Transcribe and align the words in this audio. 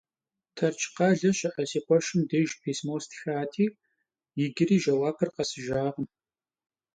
Terçkhale 0.55 1.31
şı'e 1.37 1.63
si 1.69 1.79
khueşşım 1.85 2.21
dêjj 2.29 2.51
pismo 2.63 2.95
stxati, 3.03 3.65
yicıri 4.37 4.77
jjeuapır 4.83 5.29
khesıjjakhım. 5.35 6.07